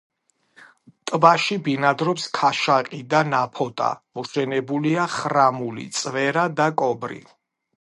ტბაში 1.09 1.57
ბინადრობს 1.67 2.25
ქაშაყი 2.39 3.01
და 3.11 3.21
ნაფოტა; 3.33 3.91
მოშენებულია 4.21 5.07
ხრამული, 5.19 5.89
წვერა 6.01 6.49
და 6.63 6.71
კობრი. 6.83 7.25